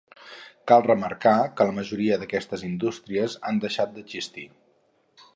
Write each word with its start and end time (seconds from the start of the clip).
Cal 0.69 0.85
remarcar 0.85 1.33
que 1.59 1.67
la 1.71 1.75
majoria 1.79 2.17
d'aquestes 2.21 2.63
indústries 2.69 3.35
han 3.51 3.61
deixat 3.67 3.93
d'existir. 3.99 4.47